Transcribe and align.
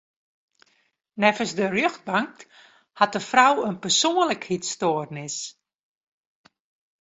Neffens 1.21 1.53
de 1.57 1.65
rjochtbank 1.67 2.35
hat 3.01 3.13
de 3.15 3.21
frou 3.29 3.53
in 3.69 3.77
persoanlikheidsstoarnis. 3.85 5.37